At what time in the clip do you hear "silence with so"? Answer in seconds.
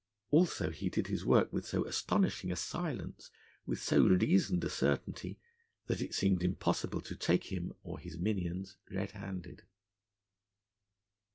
2.55-4.01